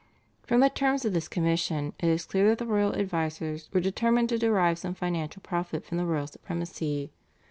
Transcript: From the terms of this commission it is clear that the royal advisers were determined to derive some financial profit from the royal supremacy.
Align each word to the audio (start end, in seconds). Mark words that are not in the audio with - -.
From 0.41 0.61
the 0.61 0.69
terms 0.71 1.05
of 1.05 1.13
this 1.13 1.27
commission 1.27 1.93
it 1.99 2.09
is 2.09 2.25
clear 2.25 2.49
that 2.49 2.57
the 2.57 2.65
royal 2.65 2.95
advisers 2.95 3.69
were 3.71 3.79
determined 3.79 4.29
to 4.29 4.39
derive 4.39 4.79
some 4.79 4.95
financial 4.95 5.43
profit 5.43 5.85
from 5.85 5.99
the 5.99 6.07
royal 6.07 6.25
supremacy. 6.25 7.11